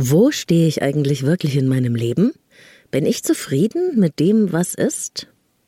[0.00, 2.30] Wo stehe ich eigentlich wirklich in meinem Leben?
[2.92, 5.26] Bin ich zufrieden mit dem, was ist?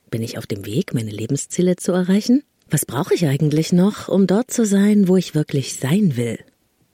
[0.09, 2.45] Bin ich auf dem Weg, meine Lebensziele zu erreichen?
[2.71, 6.39] Was brauche ich eigentlich noch, um dort zu sein, wo ich wirklich sein will?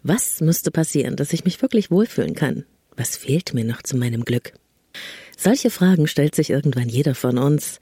[0.03, 2.65] Was müsste passieren, dass ich mich wirklich wohlfühlen kann?
[2.97, 4.55] Was fehlt mir noch zu meinem Glück?
[5.37, 7.81] Solche Fragen stellt sich irgendwann jeder von uns.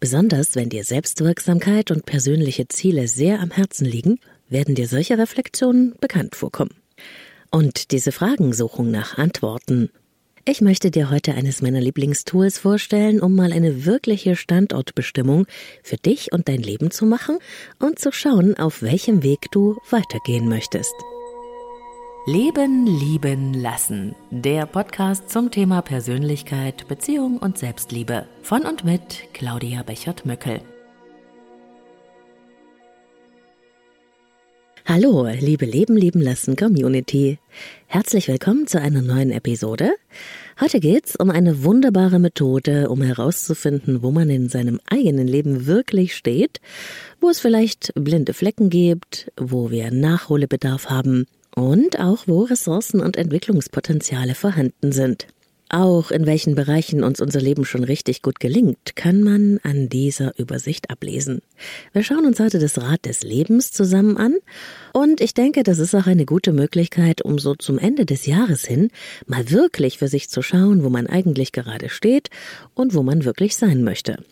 [0.00, 4.18] Besonders wenn dir Selbstwirksamkeit und persönliche Ziele sehr am Herzen liegen,
[4.48, 6.74] werden dir solche Reflexionen bekannt vorkommen
[7.54, 9.88] und diese Fragensuchung nach Antworten.
[10.44, 15.46] Ich möchte dir heute eines meiner Lieblingstools vorstellen, um mal eine wirkliche Standortbestimmung
[15.84, 17.38] für dich und dein Leben zu machen
[17.78, 20.94] und zu schauen, auf welchem Weg du weitergehen möchtest.
[22.26, 24.16] Leben, lieben, lassen.
[24.32, 28.26] Der Podcast zum Thema Persönlichkeit, Beziehung und Selbstliebe.
[28.42, 30.60] Von und mit Claudia Bechert-Möckel.
[34.86, 37.38] Hallo, liebe Leben lieben lassen Community.
[37.86, 39.94] Herzlich willkommen zu einer neuen Episode.
[40.60, 46.14] Heute geht's um eine wunderbare Methode, um herauszufinden, wo man in seinem eigenen Leben wirklich
[46.14, 46.60] steht,
[47.18, 51.24] wo es vielleicht blinde Flecken gibt, wo wir Nachholbedarf haben
[51.56, 55.28] und auch wo Ressourcen und Entwicklungspotenziale vorhanden sind.
[55.74, 60.38] Auch in welchen Bereichen uns unser Leben schon richtig gut gelingt, kann man an dieser
[60.38, 61.42] Übersicht ablesen.
[61.92, 64.36] Wir schauen uns heute das Rad des Lebens zusammen an
[64.92, 68.64] und ich denke, das ist auch eine gute Möglichkeit, um so zum Ende des Jahres
[68.64, 68.90] hin
[69.26, 72.30] mal wirklich für sich zu schauen, wo man eigentlich gerade steht
[72.74, 74.22] und wo man wirklich sein möchte.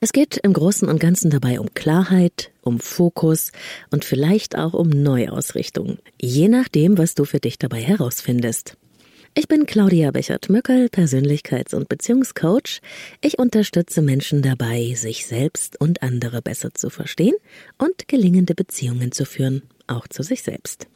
[0.00, 3.50] Es geht im Großen und Ganzen dabei um Klarheit, um Fokus
[3.90, 8.76] und vielleicht auch um Neuausrichtung, je nachdem, was du für dich dabei herausfindest.
[9.34, 12.82] Ich bin Claudia Bechert-Möckel, Persönlichkeits- und Beziehungscoach.
[13.22, 17.34] Ich unterstütze Menschen dabei, sich selbst und andere besser zu verstehen
[17.78, 20.86] und gelingende Beziehungen zu führen, auch zu sich selbst.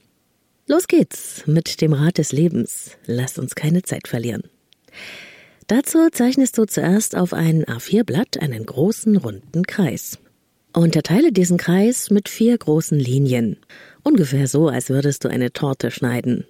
[0.66, 2.90] Los geht's mit dem Rat des Lebens.
[3.06, 4.42] Lass uns keine Zeit verlieren.
[5.66, 10.18] Dazu zeichnest du zuerst auf ein A4-Blatt einen großen runden Kreis.
[10.74, 13.56] Unterteile diesen Kreis mit vier großen Linien.
[14.06, 16.44] Ungefähr so, als würdest du eine Torte schneiden.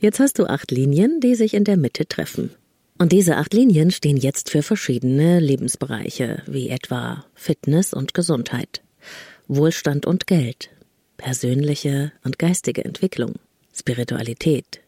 [0.00, 2.50] Jetzt hast du acht Linien, die sich in der Mitte treffen.
[2.98, 8.82] Und diese acht Linien stehen jetzt für verschiedene Lebensbereiche, wie etwa Fitness und Gesundheit,
[9.46, 10.70] Wohlstand und Geld,
[11.18, 13.34] persönliche und geistige Entwicklung,
[13.72, 14.80] Spiritualität,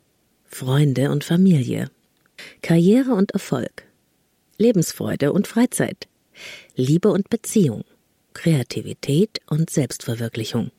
[0.46, 1.92] Freunde und Familie,
[2.60, 3.84] Karriere und Erfolg,
[4.56, 6.08] Lebensfreude und Freizeit,
[6.74, 7.84] Liebe und Beziehung,
[8.34, 10.72] Kreativität und Selbstverwirklichung.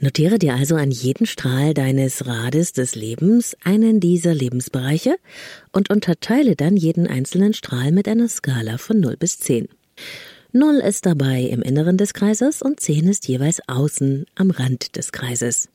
[0.00, 5.16] Notiere dir also an jeden Strahl deines Rades des Lebens einen dieser Lebensbereiche
[5.72, 9.68] und unterteile dann jeden einzelnen Strahl mit einer Skala von 0 bis 10.
[10.52, 15.10] 0 ist dabei im Inneren des Kreises und 10 ist jeweils außen am Rand des
[15.10, 15.68] Kreises.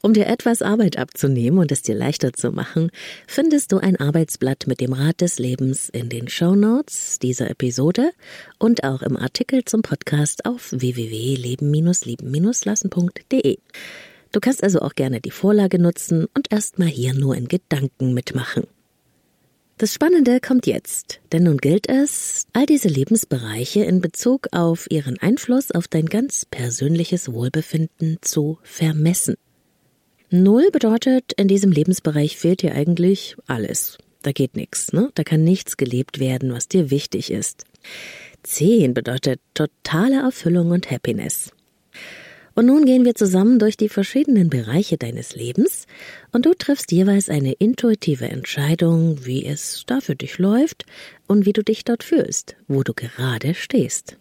[0.00, 2.92] Um dir etwas Arbeit abzunehmen und es dir leichter zu machen,
[3.26, 8.12] findest du ein Arbeitsblatt mit dem Rat des Lebens in den Show Notes dieser Episode
[8.58, 13.58] und auch im Artikel zum Podcast auf www.leben-lieben-lassen.de.
[14.30, 18.68] Du kannst also auch gerne die Vorlage nutzen und erstmal hier nur in Gedanken mitmachen.
[19.78, 25.20] Das Spannende kommt jetzt, denn nun gilt es, all diese Lebensbereiche in Bezug auf ihren
[25.20, 29.36] Einfluss auf dein ganz persönliches Wohlbefinden zu vermessen.
[30.30, 33.96] Null bedeutet, in diesem Lebensbereich fehlt dir eigentlich alles.
[34.20, 35.10] Da geht nichts, ne?
[35.14, 37.64] Da kann nichts gelebt werden, was dir wichtig ist.
[38.42, 41.50] Zehn bedeutet totale Erfüllung und Happiness.
[42.54, 45.86] Und nun gehen wir zusammen durch die verschiedenen Bereiche deines Lebens
[46.32, 50.84] und du triffst jeweils eine intuitive Entscheidung, wie es da für dich läuft
[51.26, 54.18] und wie du dich dort fühlst, wo du gerade stehst.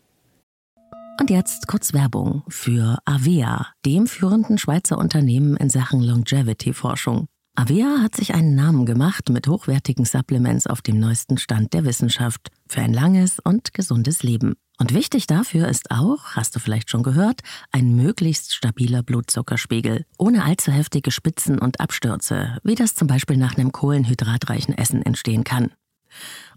[1.20, 7.28] Und jetzt kurz Werbung für Avea, dem führenden Schweizer Unternehmen in Sachen Longevity-Forschung.
[7.56, 12.52] Avea hat sich einen Namen gemacht mit hochwertigen Supplements auf dem neuesten Stand der Wissenschaft
[12.70, 14.54] für ein langes und gesundes Leben.
[14.78, 17.42] Und wichtig dafür ist auch, hast du vielleicht schon gehört,
[17.72, 23.58] ein möglichst stabiler Blutzuckerspiegel, ohne allzu heftige Spitzen und Abstürze, wie das zum Beispiel nach
[23.58, 25.72] einem kohlenhydratreichen Essen entstehen kann.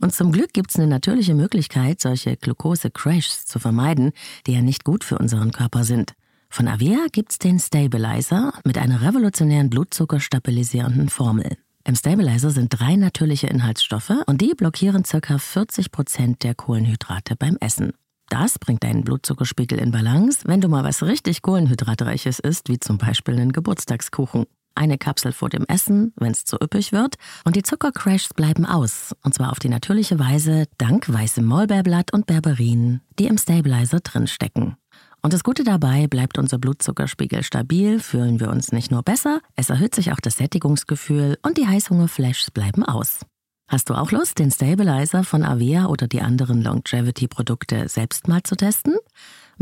[0.00, 4.12] Und zum Glück gibt es eine natürliche Möglichkeit, solche Glucose-Crashs zu vermeiden,
[4.46, 6.14] die ja nicht gut für unseren Körper sind.
[6.48, 11.56] Von Avea gibt's den Stabilizer mit einer revolutionären blutzuckerstabilisierenden Formel.
[11.84, 15.38] Im Stabilizer sind drei natürliche Inhaltsstoffe und die blockieren ca.
[15.38, 17.92] 40 Prozent der Kohlenhydrate beim Essen.
[18.28, 22.98] Das bringt deinen Blutzuckerspiegel in Balance, wenn du mal was richtig Kohlenhydratreiches isst, wie zum
[22.98, 27.62] Beispiel einen Geburtstagskuchen eine Kapsel vor dem Essen, wenn es zu üppig wird, und die
[27.62, 33.26] Zuckercrashs bleiben aus, und zwar auf die natürliche Weise dank weißem Maulbeerblatt und Berberin, die
[33.26, 34.76] im Stabilizer drinstecken.
[35.22, 39.68] Und das Gute dabei, bleibt unser Blutzuckerspiegel stabil, fühlen wir uns nicht nur besser, es
[39.68, 43.20] erhöht sich auch das Sättigungsgefühl und die Heißhungerflashs bleiben aus.
[43.68, 48.56] Hast du auch Lust, den Stabilizer von Avea oder die anderen Longevity-Produkte selbst mal zu
[48.56, 48.96] testen?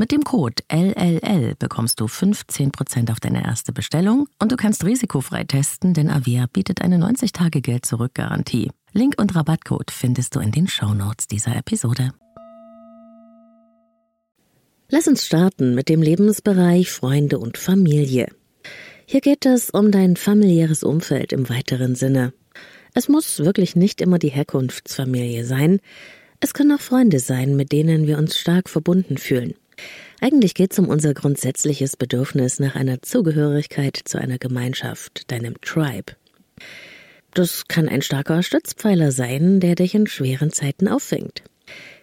[0.01, 5.43] Mit dem Code LLL bekommst du 15% auf deine erste Bestellung und du kannst risikofrei
[5.43, 8.71] testen, denn Avea bietet eine 90-Tage-Geld-Zurück-Garantie.
[8.93, 12.13] Link und Rabattcode findest du in den Shownotes dieser Episode.
[14.89, 18.29] Lass uns starten mit dem Lebensbereich Freunde und Familie.
[19.05, 22.33] Hier geht es um dein familiäres Umfeld im weiteren Sinne.
[22.95, 25.81] Es muss wirklich nicht immer die Herkunftsfamilie sein.
[26.39, 29.55] Es können auch Freunde sein, mit denen wir uns stark verbunden fühlen.
[30.21, 36.15] Eigentlich geht es um unser grundsätzliches Bedürfnis nach einer Zugehörigkeit zu einer Gemeinschaft, deinem Tribe.
[37.35, 41.43] Das kann ein starker Stützpfeiler sein, der dich in schweren Zeiten auffängt.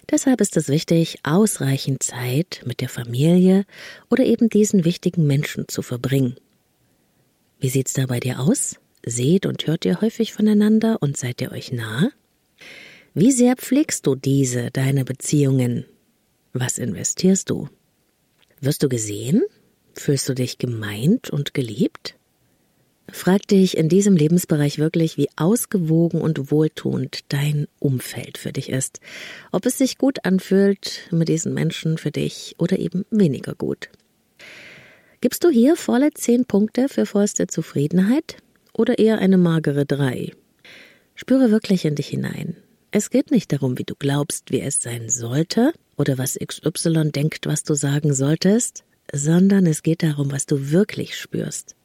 [0.09, 3.65] Deshalb ist es wichtig, ausreichend Zeit mit der Familie
[4.09, 6.35] oder eben diesen wichtigen Menschen zu verbringen.
[7.59, 8.75] Wie sieht's da bei dir aus?
[9.05, 12.09] Seht und hört ihr häufig voneinander und seid ihr euch nah?
[13.13, 15.85] Wie sehr pflegst du diese, deine Beziehungen?
[16.57, 17.67] Was investierst du?
[18.61, 19.43] Wirst du gesehen?
[19.93, 22.15] Fühlst du dich gemeint und geliebt?
[23.11, 29.01] Frag dich in diesem Lebensbereich wirklich, wie ausgewogen und wohltuend dein Umfeld für dich ist.
[29.51, 33.89] Ob es sich gut anfühlt mit diesen Menschen für dich oder eben weniger gut.
[35.19, 38.37] Gibst du hier volle zehn Punkte für vollste Zufriedenheit
[38.71, 40.31] oder eher eine magere drei?
[41.15, 42.55] Spüre wirklich in dich hinein.
[42.97, 47.45] Es geht nicht darum, wie du glaubst, wie es sein sollte oder was XY denkt,
[47.45, 51.75] was du sagen solltest, sondern es geht darum, was du wirklich spürst.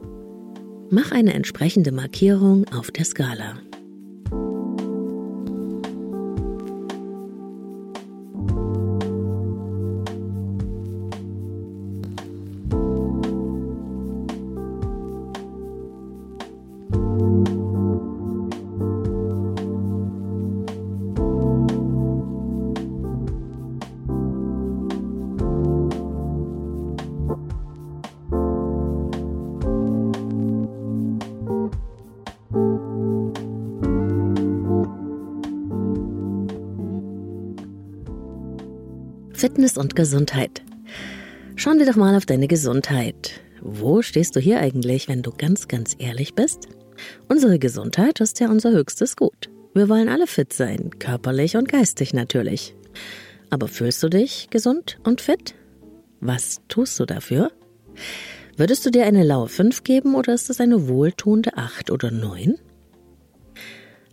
[0.89, 3.57] Mach eine entsprechende Markierung auf der Skala.
[39.41, 40.61] Fitness und Gesundheit.
[41.55, 43.41] Schauen wir doch mal auf deine Gesundheit.
[43.59, 46.67] Wo stehst du hier eigentlich, wenn du ganz, ganz ehrlich bist?
[47.27, 49.49] Unsere Gesundheit ist ja unser höchstes Gut.
[49.73, 52.75] Wir wollen alle fit sein, körperlich und geistig natürlich.
[53.49, 55.55] Aber fühlst du dich gesund und fit?
[56.19, 57.51] Was tust du dafür?
[58.57, 62.59] Würdest du dir eine laue 5 geben oder ist es eine wohltuende 8 oder 9?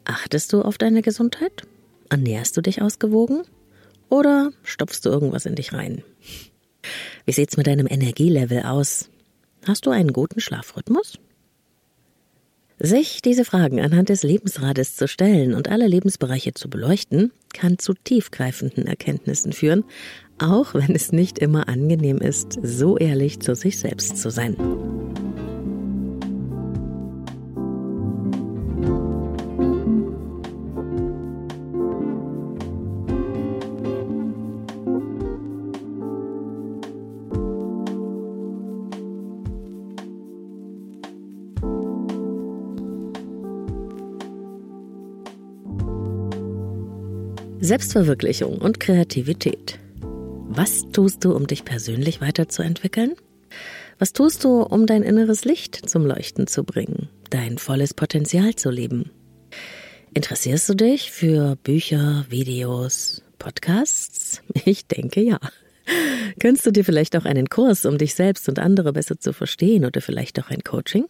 [0.07, 1.65] Achtest du auf deine Gesundheit?
[2.09, 3.43] Ernährst du dich ausgewogen?
[4.09, 6.03] Oder stopfst du irgendwas in dich rein?
[7.25, 9.11] Wie sieht's mit deinem Energielevel aus?
[9.67, 11.19] Hast du einen guten Schlafrhythmus?
[12.81, 17.93] Sich diese Fragen anhand des Lebensrades zu stellen und alle Lebensbereiche zu beleuchten, kann zu
[17.93, 19.85] tiefgreifenden Erkenntnissen führen,
[20.39, 24.57] auch wenn es nicht immer angenehm ist, so ehrlich zu sich selbst zu sein.
[47.69, 49.79] Selbstverwirklichung und Kreativität.
[50.49, 53.15] Was tust du, um dich persönlich weiterzuentwickeln?
[53.99, 58.71] Was tust du, um dein inneres Licht zum Leuchten zu bringen, dein volles Potenzial zu
[58.71, 59.11] leben?
[60.15, 64.41] Interessierst du dich für Bücher, Videos, Podcasts?
[64.65, 65.39] Ich denke ja.
[66.41, 69.85] Könntest du dir vielleicht auch einen Kurs, um dich selbst und andere besser zu verstehen
[69.85, 71.05] oder vielleicht auch ein Coaching?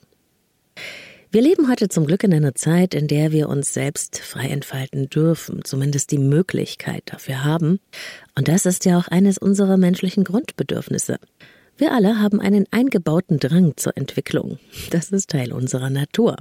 [1.31, 5.11] Wir leben heute zum Glück in einer Zeit, in der wir uns selbst frei entfalten
[5.11, 7.81] dürfen, zumindest die Möglichkeit dafür haben.
[8.35, 11.19] Und das ist ja auch eines unserer menschlichen Grundbedürfnisse.
[11.77, 14.59] Wir alle haben einen eingebauten Drang zur Entwicklung.
[14.91, 16.37] Das ist Teil unserer Natur.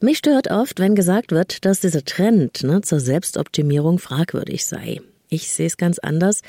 [0.00, 5.02] Mich stört oft, wenn gesagt wird, dass dieser Trend ne, zur Selbstoptimierung fragwürdig sei.
[5.28, 6.40] Ich sehe es ganz anders.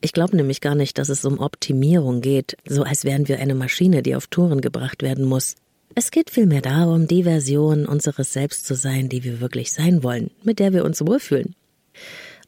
[0.00, 3.56] Ich glaube nämlich gar nicht, dass es um Optimierung geht, so als wären wir eine
[3.56, 5.56] Maschine, die auf Touren gebracht werden muss.
[6.00, 10.30] Es geht vielmehr darum, die Version unseres Selbst zu sein, die wir wirklich sein wollen,
[10.44, 11.56] mit der wir uns wohlfühlen.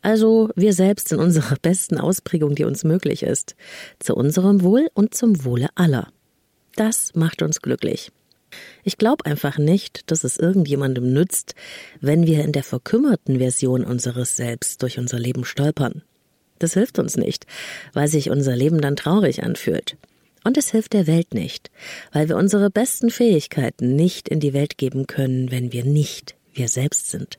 [0.02, 3.56] Also wir selbst in unserer besten Ausprägung, die uns möglich ist,
[3.98, 6.12] zu unserem Wohl und zum Wohle aller.
[6.76, 8.12] Das macht uns glücklich.
[8.84, 11.56] Ich glaube einfach nicht, dass es irgendjemandem nützt,
[12.00, 16.02] wenn wir in der verkümmerten Version unseres Selbst durch unser Leben stolpern.
[16.60, 17.46] Das hilft uns nicht,
[17.94, 19.96] weil sich unser Leben dann traurig anfühlt.
[20.44, 21.70] Und es hilft der Welt nicht,
[22.12, 26.68] weil wir unsere besten Fähigkeiten nicht in die Welt geben können, wenn wir nicht wir
[26.68, 27.38] selbst sind.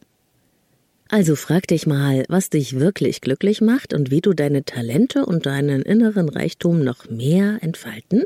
[1.10, 5.46] Also frag dich mal, was dich wirklich glücklich macht und wie du deine Talente und
[5.46, 8.24] deinen inneren Reichtum noch mehr entfalten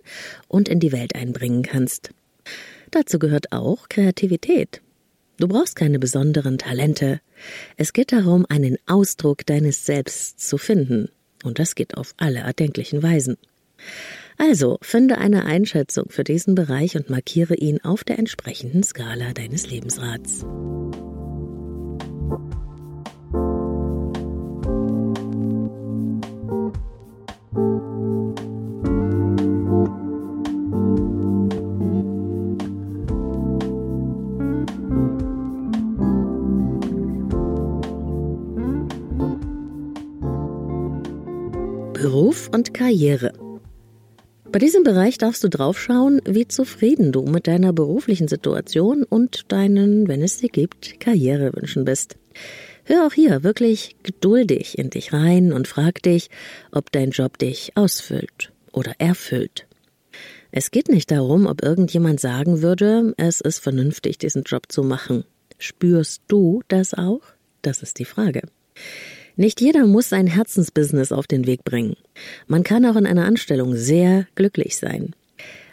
[0.47, 2.11] und in die Welt einbringen kannst.
[2.91, 4.81] Dazu gehört auch Kreativität.
[5.37, 7.21] Du brauchst keine besonderen Talente.
[7.75, 11.09] Es geht darum, einen Ausdruck deines Selbst zu finden.
[11.43, 13.37] Und das geht auf alle erdenklichen Weisen.
[14.37, 19.69] Also finde eine Einschätzung für diesen Bereich und markiere ihn auf der entsprechenden Skala deines
[19.69, 20.45] Lebensrats.
[41.93, 43.33] Beruf und Karriere.
[44.55, 50.07] Bei diesem Bereich darfst du draufschauen, wie zufrieden du mit deiner beruflichen Situation und deinen,
[50.07, 52.15] wenn es sie gibt, Karrierewünschen bist.
[52.85, 56.29] Hör auch hier wirklich geduldig in dich rein und frag dich,
[56.71, 59.67] ob dein Job dich ausfüllt oder erfüllt.
[60.51, 65.25] Es geht nicht darum, ob irgendjemand sagen würde, es ist vernünftig, diesen Job zu machen.
[65.57, 67.23] Spürst du das auch?
[67.61, 68.43] Das ist die Frage.
[69.35, 71.95] Nicht jeder muss sein Herzensbusiness auf den Weg bringen.
[72.47, 75.13] Man kann auch in einer Anstellung sehr glücklich sein.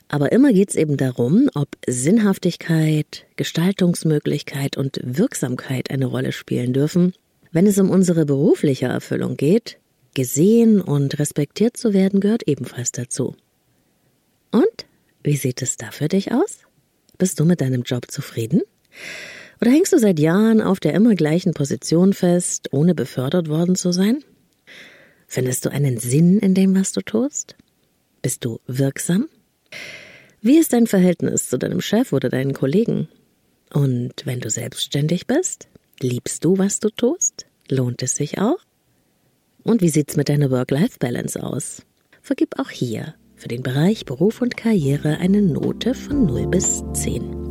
[0.09, 7.15] Aber immer geht's eben darum, ob Sinnhaftigkeit, Gestaltungsmöglichkeit und Wirksamkeit eine Rolle spielen dürfen.
[7.51, 9.79] Wenn es um unsere berufliche Erfüllung geht,
[10.15, 13.37] gesehen und respektiert zu werden gehört ebenfalls dazu.
[14.51, 14.87] Und
[15.23, 16.59] wie sieht es da für dich aus?
[17.17, 18.63] Bist du mit deinem Job zufrieden?
[19.63, 23.93] Oder hängst du seit Jahren auf der immer gleichen Position fest, ohne befördert worden zu
[23.93, 24.25] sein?
[25.29, 27.55] Findest du einen Sinn in dem, was du tust?
[28.23, 29.29] Bist du wirksam?
[30.41, 33.07] Wie ist dein Verhältnis zu deinem Chef oder deinen Kollegen?
[33.73, 35.69] Und wenn du selbstständig bist,
[36.01, 37.47] liebst du, was du tust?
[37.69, 38.59] Lohnt es sich auch?
[39.63, 41.83] Und wie sieht's mit deiner Work-Life-Balance aus?
[42.21, 47.42] Vergib auch hier für den Bereich Beruf und Karriere eine Note von 0 bis 10.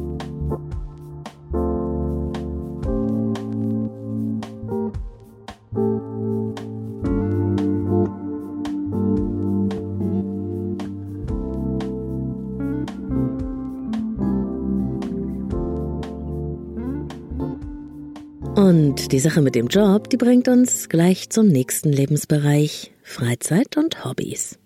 [19.12, 24.58] die Sache mit dem Job, die bringt uns gleich zum nächsten Lebensbereich Freizeit und Hobbys.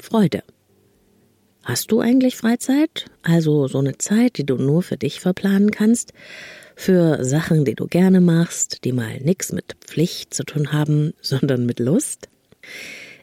[0.00, 0.44] Freude.
[1.64, 3.06] Hast du eigentlich Freizeit?
[3.22, 6.12] Also so eine Zeit, die du nur für dich verplanen kannst?
[6.76, 11.66] Für Sachen, die du gerne machst, die mal nichts mit Pflicht zu tun haben, sondern
[11.66, 12.28] mit Lust?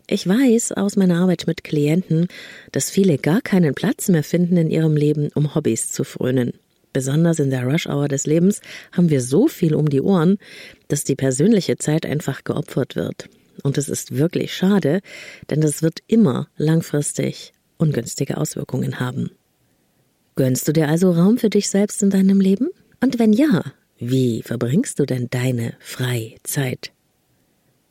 [0.07, 2.27] Ich weiß aus meiner Arbeit mit Klienten,
[2.73, 6.51] dass viele gar keinen Platz mehr finden in ihrem Leben, um Hobbys zu frönen.
[6.95, 8.61] Besonders in der Rush-Hour des Lebens
[8.93, 10.37] haben wir so viel um die Ohren,
[10.87, 13.27] dass die persönliche Zeit einfach geopfert wird.
[13.63, 15.01] Und es ist wirklich schade,
[15.49, 19.31] denn das wird immer langfristig ungünstige Auswirkungen haben.
[20.37, 22.69] Gönnst du dir also Raum für dich selbst in deinem Leben?
[23.01, 23.65] Und wenn ja,
[23.99, 26.93] wie verbringst du denn deine Freizeit?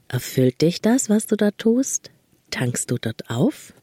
[0.09, 2.11] Erfüllt dich das, was du da tust?
[2.51, 3.75] Tankst du dort auf?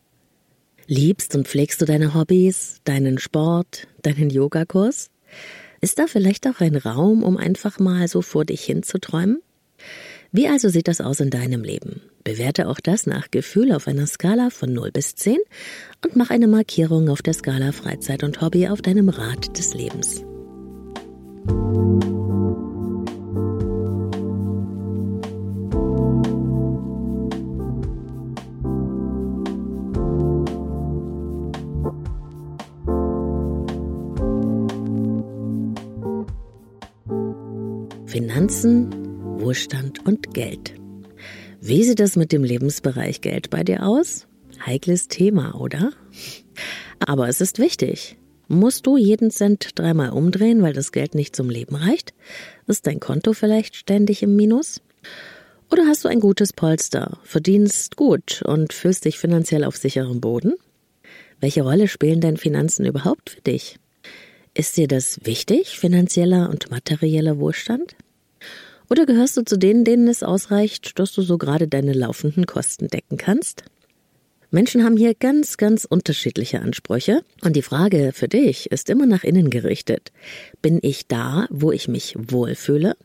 [0.91, 5.10] Liebst und pflegst du deine Hobbys, deinen Sport, deinen Yogakurs?
[5.79, 9.41] Ist da vielleicht auch ein Raum, um einfach mal so vor dich hin zu träumen?
[10.33, 12.01] Wie also sieht das aus in deinem Leben?
[12.25, 15.38] Bewerte auch das nach Gefühl auf einer Skala von 0 bis 10
[16.03, 20.25] und mach eine Markierung auf der Skala Freizeit und Hobby auf deinem Rad des Lebens.
[38.41, 38.91] Finanzen,
[39.39, 40.74] Wohlstand und Geld.
[41.60, 44.25] Wie sieht es mit dem Lebensbereich Geld bei dir aus?
[44.65, 45.91] Heikles Thema, oder?
[46.98, 48.17] Aber es ist wichtig.
[48.48, 52.15] Musst du jeden Cent dreimal umdrehen, weil das Geld nicht zum Leben reicht?
[52.65, 54.81] Ist dein Konto vielleicht ständig im Minus?
[55.69, 60.55] Oder hast du ein gutes Polster, verdienst gut und fühlst dich finanziell auf sicherem Boden?
[61.39, 63.77] Welche Rolle spielen denn Finanzen überhaupt für dich?
[64.55, 67.95] Ist dir das wichtig, finanzieller und materieller Wohlstand?
[68.91, 72.89] Oder gehörst du zu denen, denen es ausreicht, dass du so gerade deine laufenden Kosten
[72.89, 73.63] decken kannst?
[74.50, 79.24] Menschen haben hier ganz, ganz unterschiedliche Ansprüche und die Frage für dich ist immer nach
[79.24, 80.12] innen gerichtet.
[80.62, 82.98] Bin ich da, wo ich mich wohlfühle?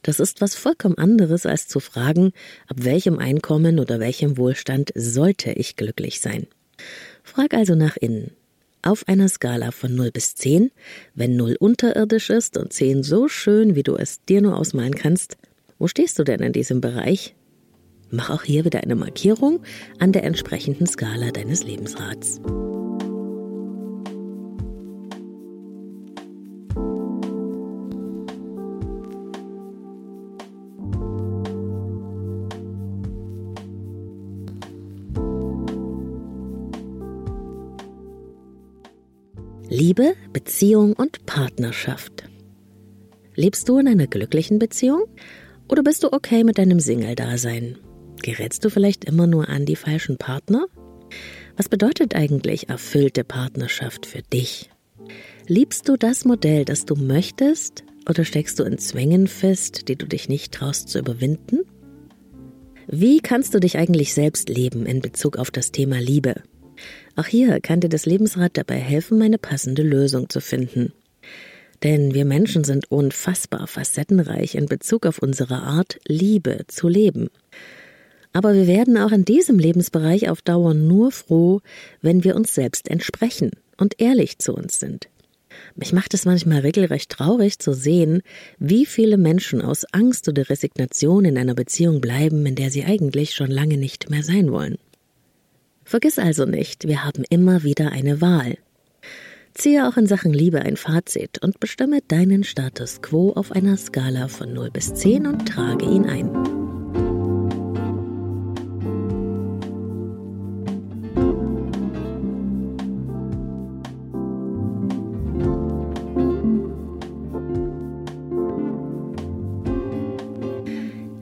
[0.00, 2.32] Das ist was vollkommen anderes, als zu fragen,
[2.66, 6.46] ab welchem Einkommen oder welchem Wohlstand sollte ich glücklich sein.
[7.22, 8.30] Frag also nach innen.
[8.86, 10.70] Auf einer Skala von 0 bis 10,
[11.16, 15.36] wenn 0 unterirdisch ist und 10 so schön, wie du es dir nur ausmalen kannst,
[15.76, 17.34] wo stehst du denn in diesem Bereich?
[18.12, 19.58] Mach auch hier wieder eine Markierung
[19.98, 22.40] an der entsprechenden Skala deines Lebensrats.
[40.36, 42.28] Beziehung und Partnerschaft.
[43.36, 45.06] Lebst du in einer glücklichen Beziehung
[45.66, 47.78] oder bist du okay mit deinem Single-Dasein?
[48.20, 50.66] Gerätst du vielleicht immer nur an die falschen Partner?
[51.56, 54.68] Was bedeutet eigentlich erfüllte Partnerschaft für dich?
[55.46, 60.04] Liebst du das Modell, das du möchtest, oder steckst du in Zwängen fest, die du
[60.04, 61.60] dich nicht traust zu überwinden?
[62.86, 66.42] Wie kannst du dich eigentlich selbst leben in Bezug auf das Thema Liebe?
[67.16, 70.92] Auch hier kann dir das Lebensrad dabei helfen, eine passende Lösung zu finden.
[71.82, 77.28] Denn wir Menschen sind unfassbar facettenreich in Bezug auf unsere Art, Liebe zu leben.
[78.34, 81.60] Aber wir werden auch in diesem Lebensbereich auf Dauer nur froh,
[82.02, 85.08] wenn wir uns selbst entsprechen und ehrlich zu uns sind.
[85.74, 88.20] Mich macht es manchmal regelrecht traurig zu sehen,
[88.58, 93.34] wie viele Menschen aus Angst oder Resignation in einer Beziehung bleiben, in der sie eigentlich
[93.34, 94.76] schon lange nicht mehr sein wollen.
[95.86, 98.58] Vergiss also nicht, wir haben immer wieder eine Wahl.
[99.54, 104.26] Ziehe auch in Sachen Liebe ein Fazit und bestimme deinen Status quo auf einer Skala
[104.26, 106.32] von 0 bis 10 und trage ihn ein.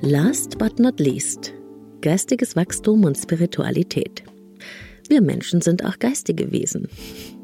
[0.01, 1.53] Last but not least,
[2.01, 4.25] geistiges Wachstum und Spiritualität.
[5.09, 6.89] Wir Menschen sind auch geistige Wesen.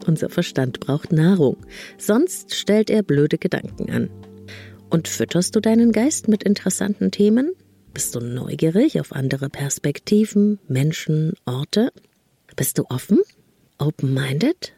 [0.06, 1.56] Unser Verstand braucht Nahrung,
[1.98, 4.10] sonst stellt er blöde Gedanken an.
[4.88, 7.52] Und fütterst du deinen Geist mit interessanten Themen?
[7.92, 11.92] Bist du neugierig auf andere Perspektiven, Menschen, Orte?
[12.56, 13.20] Bist du offen?
[13.78, 14.72] Open-minded?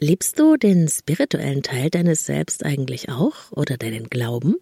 [0.00, 4.56] Liebst du den spirituellen Teil deines Selbst eigentlich auch oder deinen Glauben?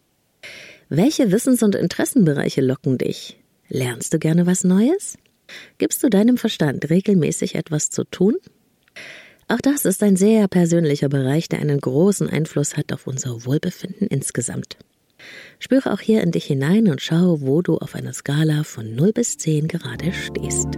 [0.89, 3.41] Welche Wissens- und Interessenbereiche locken dich?
[3.69, 5.17] Lernst du gerne was Neues?
[5.79, 8.37] Gibst du deinem Verstand regelmäßig etwas zu tun?
[9.49, 14.09] Auch das ist ein sehr persönlicher Bereich, der einen großen Einfluss hat auf unser Wohlbefinden
[14.09, 14.79] insgesamt.
[15.59, 19.13] Spüre auch hier in dich hinein und schau, wo du auf einer Skala von 0
[19.13, 20.69] bis 10 gerade stehst.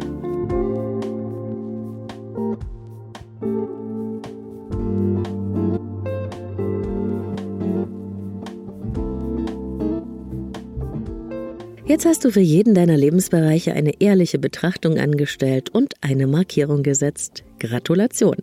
[11.88, 17.44] Jetzt hast du für jeden deiner Lebensbereiche eine ehrliche Betrachtung angestellt und eine Markierung gesetzt.
[17.61, 18.38] Gratulation.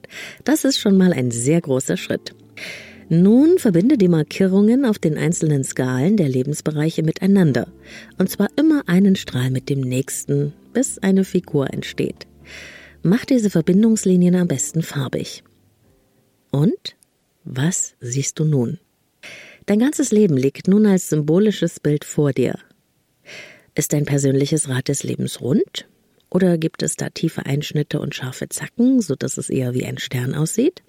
[0.46, 2.34] Das ist schon mal ein sehr großer Schritt.
[3.10, 7.68] Nun verbinde die Markierungen auf den einzelnen Skalen der Lebensbereiche miteinander.
[8.18, 12.28] Und zwar immer einen Strahl mit dem nächsten, bis eine Figur entsteht.
[13.02, 15.44] Mach diese Verbindungslinien am besten farbig.
[16.50, 16.96] Und
[17.44, 18.80] was siehst du nun?
[19.66, 22.58] Dein ganzes Leben liegt nun als symbolisches Bild vor dir.
[23.76, 25.88] Ist dein persönliches Rad des Lebens rund?
[26.30, 29.98] Oder gibt es da tiefe Einschnitte und scharfe Zacken, so dass es eher wie ein
[29.98, 30.84] Stern aussieht?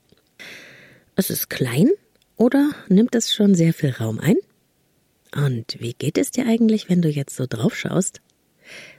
[1.16, 1.90] Es ist klein
[2.36, 4.36] oder nimmt es schon sehr viel Raum ein?
[5.34, 8.20] Und wie geht es dir eigentlich, wenn du jetzt so drauf schaust?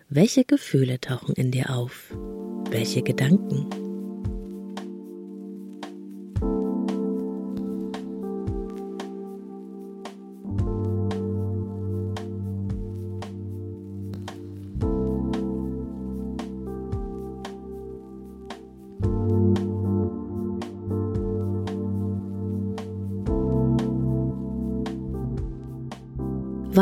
[0.09, 2.13] Welche Gefühle tauchen in dir auf?
[2.69, 3.84] Welche Gedanken?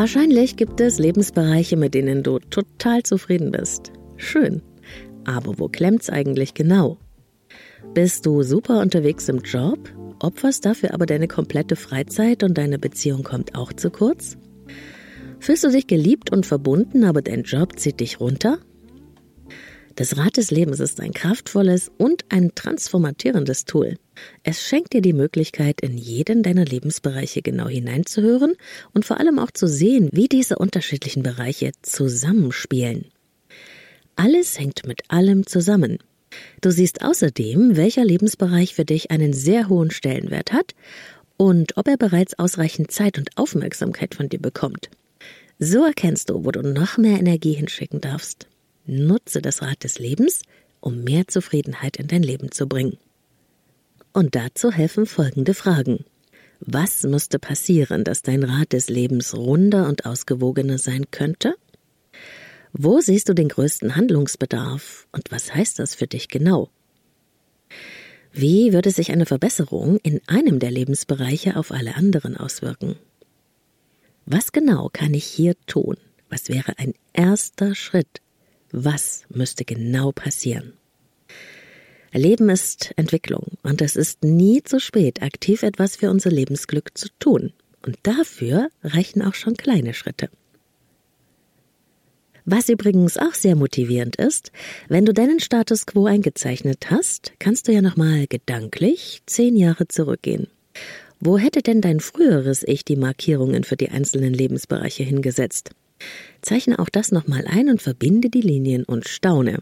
[0.03, 3.93] Wahrscheinlich gibt es Lebensbereiche, mit denen du total zufrieden bist.
[4.17, 4.61] Schön.
[5.23, 6.97] Aber wo klemmt's eigentlich genau?
[7.93, 9.79] Bist du super unterwegs im Job,
[10.19, 14.35] opferst dafür aber deine komplette Freizeit und deine Beziehung kommt auch zu kurz?
[15.39, 18.59] Fühlst du dich geliebt und verbunden, aber dein Job zieht dich runter?
[19.95, 23.97] Das Rad des Lebens ist ein kraftvolles und ein transformatierendes Tool.
[24.41, 28.55] Es schenkt dir die Möglichkeit, in jeden deiner Lebensbereiche genau hineinzuhören
[28.93, 33.05] und vor allem auch zu sehen, wie diese unterschiedlichen Bereiche zusammenspielen.
[34.15, 35.99] Alles hängt mit allem zusammen.
[36.61, 40.73] Du siehst außerdem, welcher Lebensbereich für dich einen sehr hohen Stellenwert hat
[41.37, 44.89] und ob er bereits ausreichend Zeit und Aufmerksamkeit von dir bekommt.
[45.59, 48.47] So erkennst du, wo du noch mehr Energie hinschicken darfst.
[48.85, 50.41] Nutze das Rad des Lebens,
[50.79, 52.97] um mehr Zufriedenheit in dein Leben zu bringen.
[54.11, 56.05] Und dazu helfen folgende Fragen.
[56.59, 61.55] Was müsste passieren, dass dein Rad des Lebens runder und ausgewogener sein könnte?
[62.73, 66.69] Wo siehst du den größten Handlungsbedarf und was heißt das für dich genau?
[68.31, 72.95] Wie würde sich eine Verbesserung in einem der Lebensbereiche auf alle anderen auswirken?
[74.25, 75.97] Was genau kann ich hier tun?
[76.29, 78.22] Was wäre ein erster Schritt?
[78.75, 80.73] Was müsste genau passieren?
[82.11, 87.07] Leben ist Entwicklung und es ist nie zu spät, aktiv etwas für unser Lebensglück zu
[87.19, 87.53] tun.
[87.85, 90.27] Und dafür reichen auch schon kleine Schritte.
[92.45, 94.51] Was übrigens auch sehr motivierend ist,
[94.89, 100.47] wenn du deinen Status quo eingezeichnet hast, kannst du ja nochmal gedanklich zehn Jahre zurückgehen.
[101.19, 105.69] Wo hätte denn dein früheres Ich die Markierungen für die einzelnen Lebensbereiche hingesetzt?
[106.41, 109.59] Zeichne auch das nochmal ein und verbinde die Linien und staune.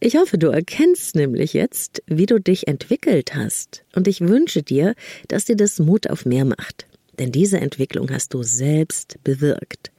[0.00, 4.94] Ich hoffe, du erkennst nämlich jetzt, wie du dich entwickelt hast, und ich wünsche dir,
[5.28, 6.86] dass dir das Mut auf mehr macht.
[7.18, 9.92] Denn diese Entwicklung hast du selbst bewirkt.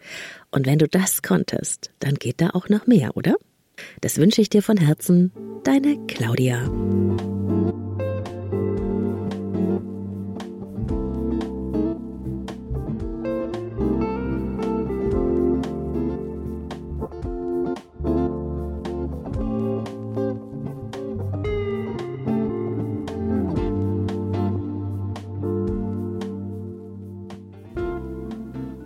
[0.52, 3.36] Und wenn du das konntest, dann geht da auch noch mehr, oder?
[4.02, 5.32] Das wünsche ich dir von Herzen,
[5.64, 6.70] deine Claudia.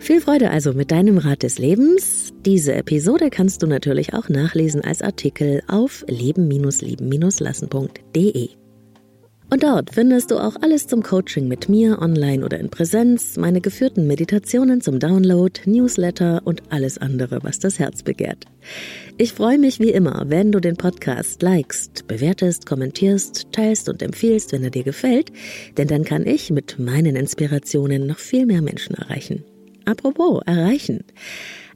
[0.08, 2.32] Viel Freude also mit deinem Rat des Lebens.
[2.46, 8.50] Diese Episode kannst du natürlich auch nachlesen als Artikel auf leben-lieben-lassen.de.
[9.50, 13.60] Und dort findest du auch alles zum Coaching mit mir, online oder in Präsenz, meine
[13.60, 18.46] geführten Meditationen zum Download, Newsletter und alles andere, was das Herz begehrt.
[19.18, 24.54] Ich freue mich wie immer, wenn du den Podcast likest, bewertest, kommentierst, teilst und empfiehlst,
[24.54, 25.34] wenn er dir gefällt,
[25.76, 29.44] denn dann kann ich mit meinen Inspirationen noch viel mehr Menschen erreichen.
[29.88, 31.06] Apropos, erreichen.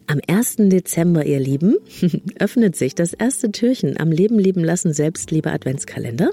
[0.06, 0.56] Am 1.
[0.68, 1.78] Dezember, ihr Lieben,
[2.40, 6.32] öffnet sich das erste Türchen am Leben lieben lassen Selbstliebe Adventskalender.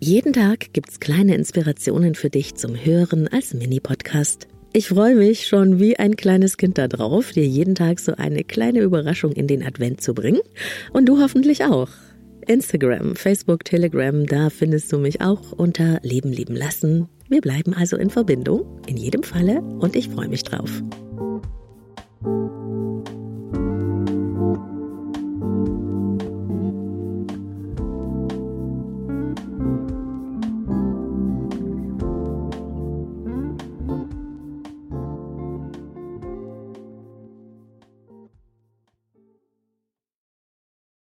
[0.00, 4.48] Jeden Tag gibt's kleine Inspirationen für dich zum Hören als Mini-Podcast.
[4.74, 8.80] Ich freue mich schon wie ein kleines Kind darauf, dir jeden Tag so eine kleine
[8.80, 10.42] Überraschung in den Advent zu bringen.
[10.92, 11.88] Und du hoffentlich auch.
[12.48, 17.06] Instagram, Facebook, Telegram, da findest du mich auch unter Leben Leben lassen.
[17.28, 20.82] Wir bleiben also in Verbindung, in jedem Falle, und ich freue mich drauf.